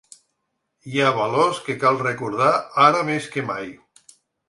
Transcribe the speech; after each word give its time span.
Hi 0.91 1.03
ha 1.03 1.11
valors 1.19 1.61
que 1.69 1.77
cal 1.85 2.01
recordar 2.07 2.51
ara 2.89 3.07
més 3.13 3.33
que 3.37 3.49
mai. 3.55 3.75